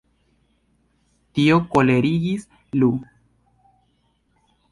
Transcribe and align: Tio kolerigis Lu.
Tio 1.39 1.59
kolerigis 1.75 2.47
Lu. 2.79 2.91